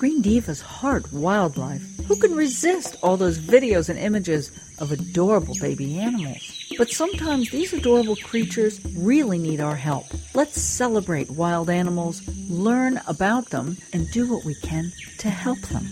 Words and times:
Green 0.00 0.22
Divas 0.22 0.62
heart 0.62 1.12
wildlife. 1.12 1.82
Who 2.06 2.16
can 2.16 2.34
resist 2.34 2.96
all 3.02 3.18
those 3.18 3.38
videos 3.38 3.90
and 3.90 3.98
images 3.98 4.50
of 4.78 4.92
adorable 4.92 5.54
baby 5.60 5.98
animals? 5.98 6.38
But 6.78 6.88
sometimes 6.88 7.50
these 7.50 7.74
adorable 7.74 8.16
creatures 8.16 8.80
really 8.96 9.36
need 9.36 9.60
our 9.60 9.76
help. 9.76 10.06
Let's 10.32 10.58
celebrate 10.58 11.30
wild 11.30 11.68
animals, 11.68 12.26
learn 12.48 12.98
about 13.08 13.50
them, 13.50 13.76
and 13.92 14.10
do 14.10 14.26
what 14.26 14.46
we 14.46 14.54
can 14.54 14.90
to 15.18 15.28
help 15.28 15.60
them. 15.68 15.86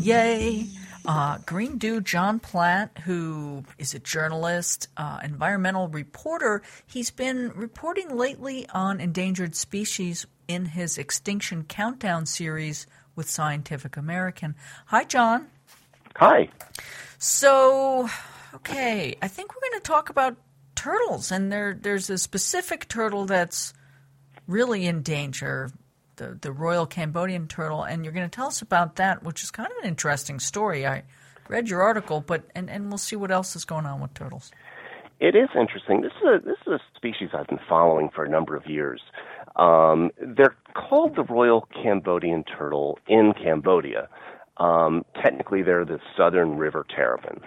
Yay! 0.00 0.70
Uh, 1.06 1.36
Green 1.44 1.76
Dude 1.76 2.06
John 2.06 2.40
Platt, 2.40 2.98
who 3.04 3.64
is 3.76 3.92
a 3.92 3.98
journalist, 3.98 4.88
uh, 4.96 5.20
environmental 5.22 5.88
reporter, 5.88 6.62
he's 6.86 7.10
been 7.10 7.52
reporting 7.54 8.16
lately 8.16 8.66
on 8.70 9.00
endangered 9.00 9.54
species 9.54 10.26
in 10.48 10.64
his 10.64 10.96
Extinction 10.96 11.64
Countdown 11.64 12.24
series 12.24 12.86
with 13.16 13.28
Scientific 13.28 13.98
American. 13.98 14.54
Hi, 14.86 15.04
John. 15.04 15.48
Hi. 16.16 16.48
So, 17.18 18.08
okay, 18.54 19.16
I 19.20 19.28
think 19.28 19.54
we're 19.54 19.68
going 19.68 19.80
to 19.80 19.86
talk 19.86 20.08
about 20.08 20.36
turtles, 20.74 21.30
and 21.30 21.52
there 21.52 21.78
there's 21.78 22.08
a 22.08 22.18
specific 22.18 22.88
turtle 22.88 23.26
that's 23.26 23.74
really 24.46 24.86
in 24.86 25.02
danger 25.02 25.70
the, 26.16 26.38
the 26.40 26.52
Royal 26.52 26.86
Cambodian 26.86 27.48
turtle, 27.48 27.82
and 27.82 28.04
you're 28.04 28.12
going 28.12 28.28
to 28.28 28.34
tell 28.34 28.46
us 28.46 28.62
about 28.62 28.96
that, 28.96 29.22
which 29.22 29.42
is 29.42 29.50
kind 29.50 29.70
of 29.70 29.76
an 29.82 29.88
interesting 29.88 30.38
story. 30.40 30.86
I 30.86 31.04
read 31.48 31.68
your 31.68 31.82
article, 31.82 32.20
but 32.20 32.44
and, 32.54 32.70
and 32.70 32.88
we'll 32.88 32.98
see 32.98 33.16
what 33.16 33.30
else 33.30 33.56
is 33.56 33.64
going 33.64 33.86
on 33.86 34.00
with 34.00 34.14
turtles. 34.14 34.50
It 35.20 35.36
is 35.36 35.48
interesting. 35.58 36.02
This 36.02 36.12
is 36.20 36.26
a, 36.26 36.44
this 36.44 36.56
is 36.66 36.72
a 36.72 36.80
species 36.96 37.30
I've 37.32 37.46
been 37.46 37.60
following 37.68 38.10
for 38.14 38.24
a 38.24 38.28
number 38.28 38.56
of 38.56 38.66
years. 38.66 39.00
Um, 39.56 40.10
they're 40.20 40.56
called 40.74 41.16
the 41.16 41.22
Royal 41.22 41.68
Cambodian 41.82 42.44
turtle 42.44 42.98
in 43.06 43.32
Cambodia. 43.40 44.08
Um, 44.56 45.04
technically, 45.22 45.62
they're 45.62 45.84
the 45.84 46.00
southern 46.16 46.56
river 46.56 46.84
terrapin, 46.94 47.40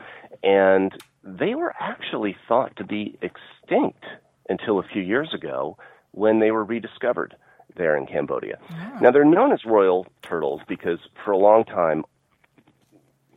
and 0.43 0.91
they 1.23 1.55
were 1.55 1.73
actually 1.79 2.35
thought 2.47 2.75
to 2.77 2.85
be 2.85 3.17
extinct 3.21 4.05
until 4.49 4.79
a 4.79 4.83
few 4.83 5.01
years 5.01 5.33
ago 5.33 5.77
when 6.11 6.39
they 6.39 6.51
were 6.51 6.63
rediscovered 6.63 7.35
there 7.77 7.95
in 7.95 8.05
Cambodia. 8.05 8.57
Oh. 8.69 8.97
Now, 9.01 9.11
they're 9.11 9.25
known 9.25 9.51
as 9.51 9.65
royal 9.65 10.07
turtles 10.21 10.61
because 10.67 10.99
for 11.23 11.31
a 11.31 11.37
long 11.37 11.63
time, 11.63 12.03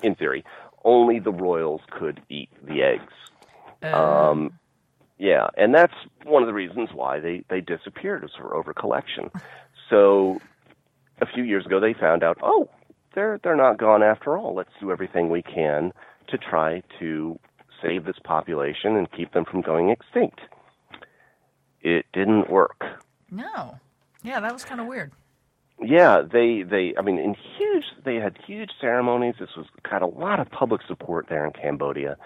in 0.03 0.15
theory, 0.15 0.45
only 0.85 1.19
the 1.19 1.33
royals 1.33 1.83
could 1.91 2.21
eat 2.29 2.49
the 2.63 2.83
eggs. 2.83 3.13
Uh. 3.83 4.31
Um, 4.31 4.53
yeah, 5.19 5.49
and 5.59 5.75
that's 5.75 5.93
one 6.25 6.43
of 6.43 6.47
the 6.47 6.55
reasons 6.55 6.91
why 6.95 7.21
they, 7.21 7.45
they 7.51 7.61
disappeared 7.61 8.25
as 8.25 8.31
for 8.37 8.51
overcollection. 8.51 9.31
So 9.89 10.41
a 11.21 11.27
few 11.27 11.43
years 11.43 11.67
ago, 11.67 11.81
they 11.81 11.95
found 11.95 12.23
out, 12.23 12.39
oh, 12.43 12.69
they're 13.15 13.41
they're 13.43 13.57
not 13.57 13.77
gone 13.77 14.05
after 14.05 14.39
all. 14.39 14.55
Let's 14.55 14.71
do 14.81 14.93
everything 14.93 15.31
we 15.31 15.43
can 15.43 15.93
to 16.29 16.39
try 16.39 16.85
to 17.01 17.39
save 17.83 18.05
this 18.05 18.19
population 18.23 18.97
and 18.97 19.11
keep 19.11 19.33
them 19.33 19.45
from 19.45 19.63
going 19.63 19.91
extinct. 19.91 20.41
It 21.83 22.07
didn't 22.13 22.51
work. 22.51 22.85
No. 23.31 23.81
Yeah, 24.23 24.41
that 24.41 24.53
was 24.53 24.65
kind 24.65 24.81
of 24.81 24.87
weird. 24.87 25.13
Yeah, 25.83 26.23
they 26.31 26.63
they 26.63 26.95
I 26.99 27.03
mean 27.03 27.19
in 27.19 27.35
huge 27.35 27.85
they 28.05 28.17
had 28.17 28.37
huge 28.47 28.71
ceremonies. 28.81 29.35
This 29.41 29.51
was 29.57 29.67
got 29.89 30.03
a 30.03 30.07
lot 30.07 30.39
of 30.39 30.51
public 30.51 30.83
support 30.87 31.27
there 31.29 31.47
in 31.47 31.53
Cambodia. 31.53 32.17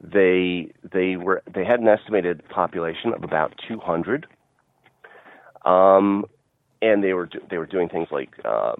They 0.00 0.72
they 0.92 1.16
were 1.16 1.42
they 1.52 1.64
had 1.64 1.80
an 1.80 1.88
estimated 1.88 2.48
population 2.48 3.12
of 3.12 3.24
about 3.24 3.54
200. 3.66 4.26
Um 5.64 6.24
and 6.80 7.02
they 7.02 7.12
were 7.12 7.28
they 7.50 7.58
were 7.58 7.66
doing 7.66 7.88
things 7.88 8.08
like 8.12 8.30
uh 8.44 8.74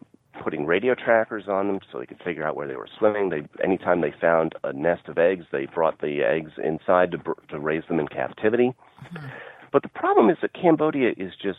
putting 0.44 0.64
radio 0.64 0.94
trackers 0.94 1.48
on 1.48 1.66
them 1.66 1.80
so 1.90 1.98
they 1.98 2.06
could 2.06 2.22
figure 2.22 2.46
out 2.46 2.54
where 2.54 2.68
they 2.68 2.76
were 2.76 2.88
swimming. 2.98 3.30
They 3.30 3.42
anytime 3.64 4.00
they 4.00 4.14
found 4.20 4.54
a 4.62 4.72
nest 4.72 5.08
of 5.08 5.18
eggs, 5.18 5.46
they 5.50 5.66
brought 5.66 6.00
the 6.00 6.22
eggs 6.22 6.52
inside 6.62 7.10
to 7.12 7.18
to 7.48 7.58
raise 7.58 7.82
them 7.88 7.98
in 7.98 8.06
captivity. 8.06 8.74
Mm-hmm. 9.12 9.26
But 9.72 9.82
the 9.82 9.88
problem 9.88 10.30
is 10.30 10.38
that 10.42 10.52
Cambodia 10.54 11.10
is 11.16 11.32
just 11.40 11.58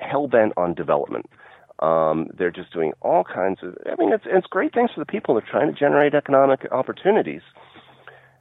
hell 0.00 0.28
bent 0.28 0.52
on 0.56 0.74
development. 0.74 1.26
Um, 1.78 2.28
they're 2.36 2.52
just 2.52 2.72
doing 2.72 2.92
all 3.00 3.24
kinds 3.24 3.58
of. 3.62 3.76
I 3.86 3.96
mean, 3.98 4.12
it's 4.12 4.24
it's 4.26 4.46
great 4.46 4.72
things 4.72 4.90
for 4.94 5.00
the 5.00 5.06
people. 5.06 5.34
They're 5.34 5.50
trying 5.50 5.72
to 5.72 5.78
generate 5.78 6.14
economic 6.14 6.66
opportunities, 6.70 7.42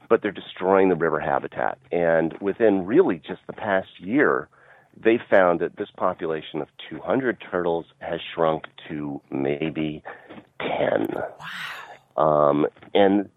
but 0.09 0.21
they're 0.21 0.31
destroying 0.31 0.89
the 0.89 0.95
river 0.95 1.19
habitat. 1.19 1.79
And 1.91 2.38
within 2.39 2.85
really 2.85 3.17
just 3.17 3.41
the 3.47 3.53
past 3.53 4.00
year, 4.00 4.47
they 4.95 5.19
found 5.29 5.59
that 5.61 5.77
this 5.77 5.89
population 5.97 6.61
of 6.61 6.67
200 6.89 7.44
turtles 7.50 7.85
has 8.00 8.19
shrunk 8.33 8.66
to 8.89 9.21
maybe 9.31 10.03
10. 10.59 11.07
Wow. 12.17 12.50
Um, 12.50 12.67
and 12.94 13.29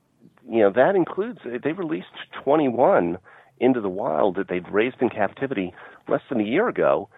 you 0.48 0.60
know 0.60 0.72
that 0.72 0.96
includes 0.96 1.38
they 1.44 1.72
released 1.72 2.06
21 2.42 3.18
into 3.58 3.80
the 3.80 3.88
wild 3.88 4.36
that 4.36 4.48
they'd 4.48 4.68
raised 4.68 5.00
in 5.00 5.08
captivity 5.08 5.72
less 6.08 6.20
than 6.28 6.40
a 6.40 6.44
year 6.44 6.68
ago 6.68 7.08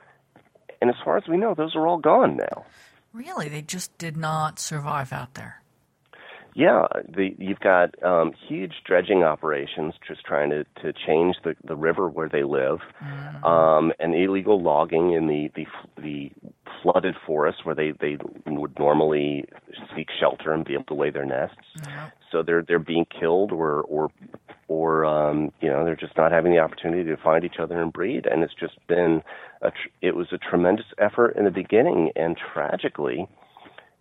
and 0.80 0.90
as 0.90 0.96
far 1.04 1.16
as 1.16 1.24
we 1.28 1.36
know, 1.36 1.54
those 1.54 1.74
are 1.74 1.86
all 1.86 1.98
gone 1.98 2.36
now. 2.36 2.64
Really? 3.12 3.48
They 3.48 3.62
just 3.62 3.96
did 3.98 4.16
not 4.16 4.58
survive 4.58 5.12
out 5.12 5.34
there? 5.34 5.62
Yeah, 6.54 6.86
the, 7.06 7.34
you've 7.38 7.60
got 7.60 8.02
um, 8.02 8.32
huge 8.48 8.72
dredging 8.86 9.22
operations 9.22 9.92
just 10.08 10.24
trying 10.24 10.48
to, 10.48 10.64
to 10.82 10.94
change 11.06 11.36
the, 11.44 11.54
the 11.64 11.76
river 11.76 12.08
where 12.08 12.30
they 12.30 12.44
live, 12.44 12.78
mm. 13.04 13.44
um, 13.44 13.92
and 14.00 14.14
illegal 14.14 14.62
logging 14.62 15.12
in 15.12 15.26
the, 15.26 15.50
the, 15.54 15.66
the 16.00 16.30
flooded 16.82 17.14
forests 17.26 17.62
where 17.64 17.74
they, 17.74 17.92
they 18.00 18.16
would 18.46 18.78
normally 18.78 19.44
seek 19.94 20.08
shelter 20.18 20.50
and 20.52 20.64
be 20.64 20.72
able 20.72 20.84
to 20.84 20.94
lay 20.94 21.10
their 21.10 21.26
nests. 21.26 21.56
Mm. 21.80 22.12
So 22.32 22.42
they're 22.42 22.62
they're 22.62 22.78
being 22.78 23.06
killed 23.06 23.52
or 23.52 23.82
or 23.82 24.10
or 24.68 25.04
um, 25.04 25.52
you 25.60 25.68
know 25.68 25.84
they're 25.84 25.96
just 25.96 26.16
not 26.16 26.32
having 26.32 26.52
the 26.52 26.58
opportunity 26.58 27.04
to 27.04 27.16
find 27.16 27.44
each 27.44 27.58
other 27.58 27.80
and 27.80 27.92
breed. 27.92 28.26
And 28.26 28.42
it's 28.42 28.54
just 28.54 28.74
been 28.86 29.22
a 29.62 29.70
tr- 29.70 29.88
it 30.02 30.16
was 30.16 30.28
a 30.32 30.38
tremendous 30.38 30.86
effort 30.98 31.36
in 31.36 31.44
the 31.44 31.50
beginning, 31.50 32.10
and 32.16 32.36
tragically, 32.52 33.28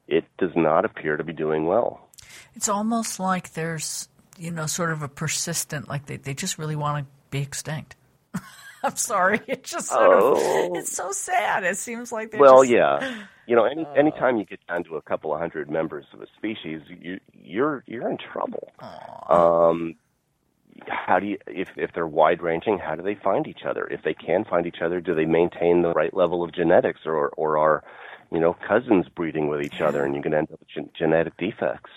it 0.07 0.25
does 0.37 0.51
not 0.55 0.85
appear 0.85 1.17
to 1.17 1.23
be 1.23 1.33
doing 1.33 1.65
well. 1.65 2.09
It's 2.55 2.69
almost 2.69 3.19
like 3.19 3.53
there's 3.53 4.07
you 4.37 4.51
know 4.51 4.65
sort 4.65 4.91
of 4.91 5.01
a 5.01 5.07
persistent 5.07 5.87
like 5.87 6.07
they 6.07 6.17
they 6.17 6.33
just 6.33 6.57
really 6.57 6.75
want 6.75 7.05
to 7.05 7.11
be 7.29 7.41
extinct. 7.41 7.95
I'm 8.83 8.95
sorry. 8.95 9.41
It's 9.47 9.71
just 9.71 9.89
sort 9.89 10.09
oh. 10.11 10.67
of, 10.67 10.77
it's 10.77 10.95
so 10.95 11.11
sad. 11.11 11.63
It 11.63 11.77
seems 11.77 12.11
like 12.11 12.31
they 12.31 12.37
well, 12.37 12.63
just, 12.63 12.73
yeah. 12.73 13.23
You 13.47 13.55
know, 13.55 13.65
any 13.65 13.85
anytime 13.97 14.37
you 14.37 14.45
get 14.45 14.59
down 14.67 14.83
to 14.85 14.95
a 14.95 15.01
couple 15.01 15.33
of 15.33 15.39
hundred 15.39 15.69
members 15.69 16.05
of 16.13 16.21
a 16.21 16.27
species, 16.37 16.81
you 16.87 17.19
you're 17.33 17.83
you're 17.87 18.09
in 18.09 18.17
trouble. 18.17 18.71
Um, 19.29 19.95
how 20.87 21.19
do 21.19 21.27
you 21.27 21.37
if 21.47 21.69
if 21.75 21.91
they're 21.93 22.07
wide 22.07 22.41
ranging? 22.41 22.77
How 22.77 22.95
do 22.95 23.01
they 23.01 23.15
find 23.15 23.47
each 23.47 23.61
other? 23.67 23.87
If 23.87 24.03
they 24.03 24.13
can 24.13 24.45
find 24.45 24.65
each 24.65 24.81
other, 24.83 25.01
do 25.01 25.13
they 25.13 25.25
maintain 25.25 25.81
the 25.81 25.93
right 25.93 26.13
level 26.13 26.43
of 26.43 26.53
genetics, 26.53 27.01
or 27.05 27.29
or 27.29 27.57
are 27.57 27.83
you 28.31 28.39
know 28.39 28.55
cousins 28.67 29.07
breeding 29.15 29.47
with 29.47 29.61
each 29.63 29.81
other, 29.81 30.03
and 30.03 30.15
you 30.15 30.21
can 30.21 30.33
end 30.33 30.49
up 30.51 30.59
with 30.59 30.69
gen- 30.69 30.89
genetic 30.97 31.37
defects? 31.37 31.91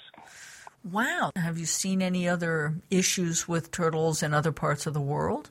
Wow. 0.84 1.32
Have 1.36 1.58
you 1.58 1.66
seen 1.66 2.00
any 2.00 2.28
other 2.28 2.76
issues 2.90 3.48
with 3.48 3.70
turtles 3.70 4.22
in 4.22 4.32
other 4.32 4.52
parts 4.52 4.86
of 4.86 4.94
the 4.94 5.00
world? 5.00 5.50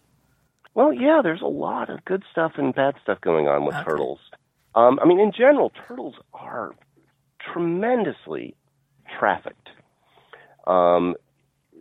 Well, 0.73 0.93
yeah, 0.93 1.21
there's 1.21 1.41
a 1.41 1.47
lot 1.47 1.89
of 1.89 2.05
good 2.05 2.23
stuff 2.31 2.53
and 2.57 2.73
bad 2.73 2.95
stuff 3.03 3.19
going 3.21 3.47
on 3.47 3.65
with 3.65 3.75
okay. 3.75 3.83
turtles. 3.83 4.19
Um, 4.75 4.99
I 5.01 5.07
mean, 5.07 5.19
in 5.19 5.31
general, 5.31 5.71
turtles 5.87 6.15
are 6.33 6.75
tremendously 7.51 8.55
trafficked. 9.19 9.69
Um, 10.65 11.15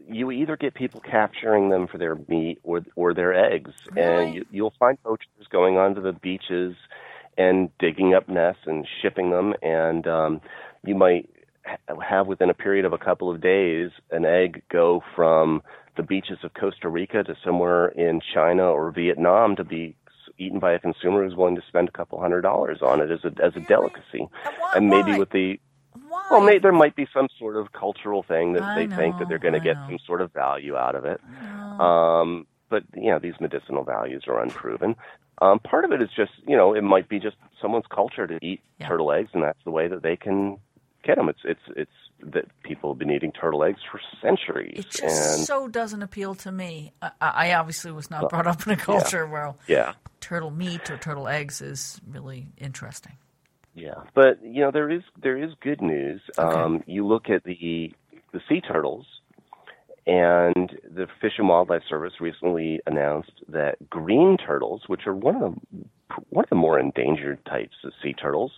you 0.08 0.30
either 0.30 0.56
get 0.56 0.74
people 0.74 1.00
capturing 1.00 1.70
them 1.70 1.86
for 1.86 1.98
their 1.98 2.16
meat 2.28 2.58
or 2.62 2.82
or 2.94 3.14
their 3.14 3.34
eggs, 3.34 3.72
really? 3.92 4.24
and 4.24 4.34
you, 4.34 4.46
you'll 4.50 4.74
find 4.78 5.02
poachers 5.02 5.28
going 5.50 5.76
onto 5.76 6.02
the 6.02 6.12
beaches 6.12 6.74
and 7.38 7.70
digging 7.78 8.14
up 8.14 8.28
nests 8.28 8.62
and 8.66 8.86
shipping 9.02 9.30
them, 9.30 9.54
and 9.62 10.06
um, 10.06 10.40
you 10.84 10.94
might 10.94 11.28
have 12.00 12.26
within 12.26 12.50
a 12.50 12.54
period 12.54 12.84
of 12.84 12.92
a 12.92 12.98
couple 12.98 13.30
of 13.30 13.40
days 13.40 13.90
an 14.10 14.24
egg 14.24 14.62
go 14.70 15.02
from 15.14 15.62
the 15.96 16.02
beaches 16.02 16.38
of 16.42 16.54
Costa 16.54 16.88
Rica 16.88 17.24
to 17.24 17.34
somewhere 17.44 17.88
in 17.88 18.20
China 18.34 18.64
or 18.64 18.90
Vietnam 18.90 19.56
to 19.56 19.64
be 19.64 19.96
eaten 20.38 20.58
by 20.58 20.72
a 20.72 20.78
consumer 20.78 21.24
who's 21.24 21.34
willing 21.34 21.56
to 21.56 21.62
spend 21.66 21.88
a 21.88 21.92
couple 21.92 22.20
hundred 22.20 22.42
dollars 22.42 22.82
on 22.82 23.00
it 23.00 23.10
as 23.10 23.24
a 23.24 23.32
as 23.42 23.56
a 23.56 23.60
delicacy, 23.60 24.28
and 24.74 24.88
maybe 24.88 25.12
why? 25.12 25.18
with 25.18 25.30
the 25.30 25.52
why? 25.52 25.65
Well, 26.30 26.40
may, 26.40 26.58
there 26.58 26.72
might 26.72 26.96
be 26.96 27.06
some 27.12 27.28
sort 27.38 27.56
of 27.56 27.72
cultural 27.72 28.22
thing 28.22 28.54
that 28.54 28.62
I 28.62 28.74
they 28.74 28.86
know, 28.86 28.96
think 28.96 29.18
that 29.18 29.28
they're 29.28 29.38
going 29.38 29.54
to 29.54 29.60
get 29.60 29.76
know. 29.76 29.86
some 29.88 29.98
sort 30.06 30.20
of 30.20 30.32
value 30.32 30.76
out 30.76 30.94
of 30.94 31.04
it. 31.04 31.20
Um, 31.80 32.46
but 32.68 32.84
you 32.94 33.10
know, 33.10 33.18
these 33.18 33.34
medicinal 33.40 33.84
values 33.84 34.24
are 34.26 34.40
unproven. 34.40 34.96
Um, 35.40 35.58
part 35.58 35.84
of 35.84 35.92
it 35.92 36.00
is 36.00 36.08
just 36.16 36.32
you 36.46 36.56
know, 36.56 36.74
it 36.74 36.82
might 36.82 37.08
be 37.08 37.18
just 37.18 37.36
someone's 37.60 37.84
culture 37.90 38.26
to 38.26 38.38
eat 38.42 38.60
yeah. 38.78 38.88
turtle 38.88 39.12
eggs, 39.12 39.30
and 39.34 39.42
that's 39.42 39.62
the 39.64 39.70
way 39.70 39.88
that 39.88 40.02
they 40.02 40.16
can 40.16 40.58
get 41.04 41.16
them. 41.16 41.28
It's 41.28 41.40
it's 41.44 41.60
it's 41.76 41.90
that 42.22 42.46
people 42.62 42.92
have 42.92 42.98
been 42.98 43.10
eating 43.10 43.32
turtle 43.32 43.62
eggs 43.62 43.80
for 43.90 44.00
centuries. 44.22 44.78
It 44.78 44.90
just 44.90 45.38
and, 45.38 45.46
so 45.46 45.68
doesn't 45.68 46.02
appeal 46.02 46.34
to 46.36 46.52
me. 46.52 46.92
I, 47.02 47.10
I 47.20 47.52
obviously 47.54 47.92
was 47.92 48.10
not 48.10 48.30
brought 48.30 48.46
up 48.46 48.66
in 48.66 48.72
a 48.72 48.76
culture 48.76 49.24
yeah. 49.24 49.30
where 49.30 49.54
yeah. 49.68 49.92
turtle 50.20 50.50
meat 50.50 50.90
or 50.90 50.96
turtle 50.96 51.28
eggs 51.28 51.60
is 51.60 52.00
really 52.08 52.46
interesting. 52.56 53.18
Yeah, 53.76 54.04
but 54.14 54.42
you 54.42 54.62
know 54.62 54.70
there 54.70 54.90
is 54.90 55.02
there 55.22 55.36
is 55.36 55.50
good 55.60 55.82
news. 55.82 56.22
Okay. 56.38 56.58
Um, 56.60 56.82
you 56.86 57.06
look 57.06 57.28
at 57.28 57.44
the 57.44 57.92
the 58.32 58.40
sea 58.48 58.62
turtles, 58.62 59.04
and 60.06 60.78
the 60.82 61.06
Fish 61.20 61.34
and 61.36 61.46
Wildlife 61.46 61.82
Service 61.86 62.14
recently 62.18 62.80
announced 62.86 63.32
that 63.48 63.76
green 63.90 64.38
turtles, 64.38 64.84
which 64.86 65.06
are 65.06 65.14
one 65.14 65.36
of 65.36 65.54
the 65.70 65.84
one 66.30 66.44
of 66.46 66.48
the 66.48 66.56
more 66.56 66.80
endangered 66.80 67.44
types 67.44 67.76
of 67.84 67.92
sea 68.02 68.14
turtles, 68.14 68.52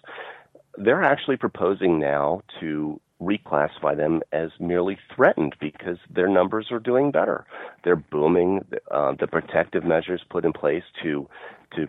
they're 0.77 1.03
actually 1.03 1.37
proposing 1.37 1.99
now 1.99 2.43
to 2.61 3.01
reclassify 3.21 3.97
them 3.97 4.21
as 4.33 4.51
merely 4.61 4.99
threatened 5.15 5.55
because 5.61 5.99
their 6.11 6.29
numbers 6.29 6.69
are 6.71 6.79
doing 6.79 7.11
better. 7.11 7.45
They're 7.85 7.97
booming. 7.97 8.65
Uh, 8.91 9.13
the 9.19 9.27
protective 9.27 9.85
measures 9.85 10.23
put 10.31 10.45
in 10.45 10.53
place 10.53 10.85
to 11.03 11.29
to 11.77 11.87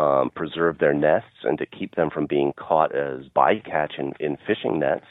um, 0.00 0.30
preserve 0.30 0.78
their 0.78 0.94
nests 0.94 1.42
and 1.42 1.58
to 1.58 1.66
keep 1.66 1.96
them 1.96 2.10
from 2.10 2.26
being 2.26 2.52
caught 2.56 2.94
as 2.94 3.24
bycatch 3.34 3.98
in, 3.98 4.12
in 4.20 4.36
fishing 4.46 4.78
nets 4.78 5.06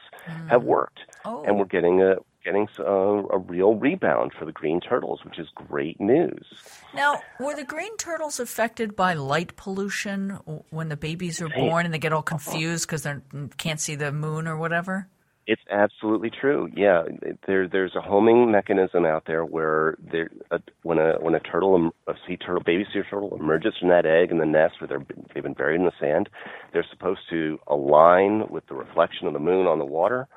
have 0.50 0.64
worked, 0.64 1.00
Oh. 1.26 1.44
and 1.44 1.60
we're 1.60 1.66
getting 1.66 2.02
a 2.02 2.16
getting 2.46 2.68
a, 2.78 2.84
a 2.84 3.38
real 3.40 3.74
rebound 3.76 4.32
for 4.38 4.46
the 4.46 4.52
green 4.52 4.80
turtles, 4.80 5.20
which 5.26 5.38
is 5.40 5.48
great 5.56 6.00
news. 6.00 6.46
Now, 6.94 7.20
were 7.40 7.56
the 7.56 7.64
green 7.66 7.98
turtles 7.98 8.40
affected 8.40 8.96
by 8.96 9.16
light 9.16 9.56
pollution 9.58 10.30
when 10.70 10.90
the 10.90 10.96
babies 10.96 11.42
are 11.42 11.50
born 11.50 11.86
and 11.86 11.94
they 11.94 11.98
get 12.00 12.14
all 12.14 12.22
confused 12.22 12.88
because 12.88 13.02
they 13.04 13.16
can't 13.58 13.80
see 13.80 13.96
the 13.96 14.12
moon 14.12 14.48
or 14.48 14.56
whatever? 14.58 15.08
It's 15.48 15.62
absolutely 15.70 16.32
true. 16.32 16.70
Yeah, 16.76 17.04
there 17.46 17.68
there's 17.68 17.96
a 17.96 18.02
homing 18.02 18.52
mechanism 18.52 19.06
out 19.06 19.26
there 19.28 19.46
where 19.46 19.96
there 20.12 20.32
a, 20.50 20.60
when 20.82 20.98
a 20.98 21.14
when 21.20 21.36
a 21.36 21.40
turtle 21.40 21.92
a 22.08 22.14
sea 22.28 22.36
turtle 22.36 22.64
baby 22.66 22.84
sea 22.92 23.02
turtle 23.08 23.36
emerges 23.36 23.76
from 23.80 23.90
that 23.90 24.08
egg 24.08 24.32
in 24.32 24.40
the 24.40 24.46
nest 24.46 24.82
where 24.82 24.88
they're 24.88 25.06
they've 25.34 25.44
been 25.44 25.54
buried 25.54 25.80
in 25.80 25.86
the 25.86 25.92
sand, 26.00 26.30
they're 26.74 26.86
supposed 26.90 27.22
to 27.30 27.60
align 27.68 28.48
with 28.50 28.66
the 28.68 28.74
reflection 28.74 29.28
of 29.28 29.34
the 29.34 29.40
moon 29.40 29.68
on 29.68 29.78
the 29.78 29.86
water. 29.86 30.28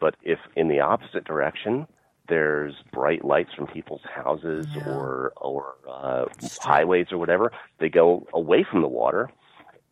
But 0.00 0.16
if 0.22 0.38
in 0.54 0.68
the 0.68 0.80
opposite 0.80 1.24
direction, 1.24 1.86
there's 2.28 2.74
bright 2.92 3.24
lights 3.24 3.54
from 3.54 3.68
people's 3.68 4.02
houses 4.14 4.66
or 4.86 5.32
or 5.36 5.76
uh, 5.88 6.26
highways 6.60 7.06
or 7.10 7.16
whatever, 7.16 7.52
they 7.80 7.88
go 7.88 8.26
away 8.34 8.66
from 8.70 8.82
the 8.82 8.88
water, 8.88 9.30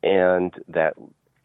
and 0.03 0.53
that 0.69 0.95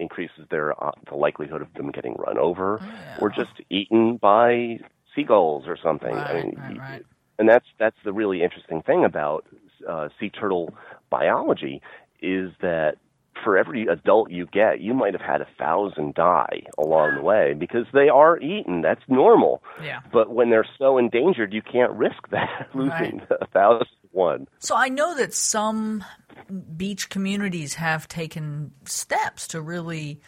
increases 0.01 0.45
their 0.49 0.71
uh, 0.83 0.91
the 1.09 1.15
likelihood 1.15 1.61
of 1.61 1.73
them 1.75 1.91
getting 1.91 2.15
run 2.15 2.37
over 2.37 2.81
or 3.21 3.29
just 3.29 3.61
eaten 3.69 4.17
by 4.17 4.79
seagulls 5.15 5.65
or 5.67 5.77
something. 5.81 6.15
I 6.15 6.33
mean, 6.33 6.55
right, 6.57 6.77
right. 6.77 7.05
and 7.39 7.47
that's 7.47 7.65
that's 7.79 7.97
the 8.03 8.13
really 8.13 8.43
interesting 8.43 8.81
thing 8.81 9.05
about 9.05 9.45
uh, 9.87 10.09
sea 10.19 10.29
turtle 10.29 10.73
biology 11.09 11.81
is 12.21 12.51
that 12.61 12.97
for 13.43 13.57
every 13.57 13.87
adult 13.87 14.29
you 14.29 14.45
get, 14.45 14.81
you 14.81 14.93
might 14.93 15.13
have 15.13 15.21
had 15.21 15.41
a 15.41 15.47
thousand 15.57 16.13
die 16.15 16.63
along 16.77 17.15
the 17.15 17.21
way 17.21 17.53
because 17.53 17.85
they 17.93 18.09
are 18.09 18.39
eaten. 18.39 18.81
That's 18.81 19.01
normal. 19.07 19.63
Yeah. 19.83 19.99
But 20.11 20.31
when 20.31 20.49
they're 20.49 20.67
so 20.77 20.97
endangered, 20.97 21.53
you 21.53 21.61
can't 21.61 21.91
risk 21.93 22.29
that 22.31 22.69
losing 22.75 23.21
a 23.41 23.47
thousand 23.47 23.87
to 23.87 24.07
one. 24.11 24.47
So 24.59 24.75
I 24.75 24.89
know 24.89 25.15
that 25.15 25.33
some 25.33 26.03
beach 26.51 27.09
communities 27.09 27.75
have 27.75 28.07
taken 28.07 28.71
steps 28.85 29.47
to 29.49 29.61
really 29.61 30.21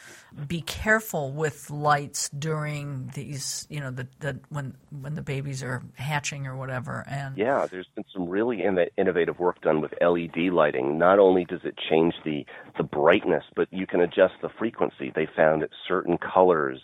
be 0.48 0.62
careful 0.62 1.31
with 1.31 1.70
lights 1.70 2.30
during 2.30 3.12
these, 3.14 3.68
you 3.70 3.80
know, 3.80 3.92
the, 3.92 4.08
the 4.20 4.40
when 4.50 4.75
when 4.90 5.16
the 5.16 5.22
babies 5.22 5.62
are 5.62 5.84
hatching 5.96 6.48
or 6.48 6.56
whatever. 6.56 7.06
And 7.08 7.38
Yeah, 7.38 7.68
there's 7.70 7.88
been 7.96 8.06
some 8.14 8.28
really 8.28 8.58
inno- 8.58 8.90
innovative 8.98 9.40
work 9.40 9.62
done 9.62 9.81
with 9.81 9.94
LED 10.02 10.52
lighting. 10.52 10.98
Not 10.98 11.20
only 11.20 11.46
does 11.46 11.62
it 11.64 11.78
change 11.78 12.16
the 12.24 12.46
the 12.78 12.84
brightness, 12.84 13.44
but 13.56 13.68
you 13.72 13.86
can 13.86 14.02
adjust 14.02 14.36
the 14.42 14.50
frequency. 14.50 15.12
They 15.14 15.28
found 15.36 15.62
that 15.62 15.70
certain 15.88 16.18
colors 16.18 16.80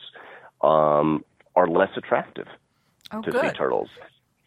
um, 0.62 1.24
are 1.56 1.68
less 1.68 1.92
attractive 1.96 2.48
oh, 3.12 3.22
to 3.22 3.32
sea 3.32 3.52
turtles. 3.58 3.90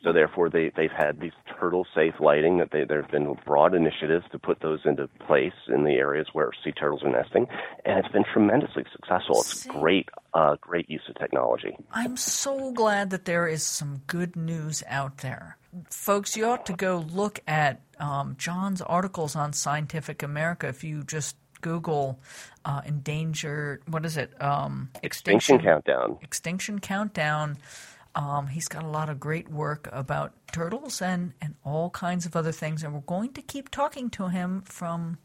So 0.03 0.13
therefore, 0.13 0.51
they 0.51 0.73
they've 0.77 0.91
had 0.91 1.21
these 1.21 1.33
turtle 1.59 1.87
safe 1.95 2.15
lighting. 2.19 2.59
That 2.59 2.71
they, 2.73 2.85
there 2.85 3.03
have 3.03 3.11
been 3.11 3.37
broad 3.47 3.75
initiatives 3.75 4.25
to 4.33 4.39
put 4.39 4.61
those 4.61 4.81
into 4.85 5.09
place 5.27 5.53
in 5.69 5.85
the 5.85 5.93
areas 5.93 6.27
where 6.33 6.51
sea 6.65 6.73
turtles 6.73 7.03
are 7.05 7.11
nesting, 7.11 7.47
and 7.85 7.99
it's 7.99 8.13
been 8.13 8.25
tremendously 8.33 8.85
successful. 8.93 9.41
It's 9.41 9.63
See. 9.63 9.71
great, 9.71 10.09
uh, 10.35 10.57
great 10.61 10.91
use 10.91 11.03
of 11.09 11.15
technology. 11.17 11.77
I'm 11.93 12.17
so 12.17 12.73
glad 12.73 13.11
that 13.11 13.27
there 13.27 13.47
is 13.47 13.63
some 13.63 14.03
good 14.07 14.35
news 14.35 14.83
out 14.89 15.19
there. 15.19 15.57
Folks, 15.89 16.37
you 16.37 16.47
ought 16.47 16.67
to 16.67 16.75
go 16.75 17.05
look 17.13 17.41
at 17.47 17.81
um, 17.99 18.35
John's 18.39 18.83
articles 18.83 19.37
on 19.37 19.53
Scientific 19.53 20.23
America 20.23 20.69
if 20.69 20.83
you 20.83 21.05
just 21.05 21.37
Google 21.63 22.19
uh, 22.65 22.83
endangered, 22.85 23.83
what 23.87 24.05
is 24.05 24.17
it? 24.19 24.31
Um, 24.43 24.91
Extinction 25.03 25.61
countdown. 25.61 26.19
Extinction 26.21 26.81
Countdown. 26.81 27.57
Um, 28.15 28.49
he's 28.49 28.69
got 28.69 28.83
a 28.83 28.89
lot 28.89 29.09
of 29.09 29.19
great 29.19 29.49
work 29.49 29.89
about 29.93 30.35
turtles 30.53 31.01
and, 31.01 31.33
and 31.41 31.55
all 31.65 31.91
kinds 31.91 32.27
of 32.27 32.37
other 32.37 32.53
things, 32.53 32.83
and 32.83 32.93
we're 32.93 33.01
going 33.01 33.33
to 33.33 33.43
keep 33.43 33.71
talking 33.71 34.11
to 34.11 34.29
him 34.29 34.63
from 34.63 35.19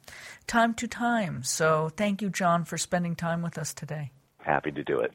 time 0.48 0.74
to 0.75 0.88
time. 0.88 1.44
So 1.44 1.89
thank 1.89 2.22
you, 2.22 2.30
John, 2.30 2.63
for 2.63 2.78
spending 2.78 3.16
time 3.16 3.42
with 3.42 3.57
us 3.57 3.74
today. 3.74 4.12
Happy 4.39 4.72
to 4.72 4.84
do 4.84 5.00
it. 5.00 5.13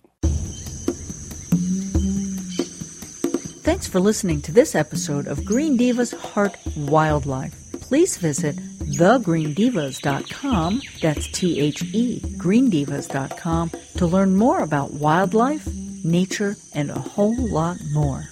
Thanks 3.63 3.87
for 3.87 4.01
listening 4.01 4.43
to 4.43 4.53
this 4.53 4.75
episode 4.75 5.29
of 5.29 5.45
Green 5.45 5.79
Divas 5.79 6.19
Heart 6.19 6.57
Wildlife. 6.77 7.55
Please 7.81 8.17
visit 8.17 8.57
thegreendivas.com, 8.57 10.83
that's 11.01 11.29
T 11.29 11.61
H 11.61 11.83
E, 11.95 12.21
greendivas.com, 12.37 13.71
to 13.97 14.07
learn 14.07 14.37
more 14.37 14.61
about 14.61 14.93
wildlife, 14.93 15.67
nature, 16.05 16.57
and 16.73 16.91
a 16.91 16.99
whole 16.99 17.37
lot 17.37 17.79
more. 17.93 18.29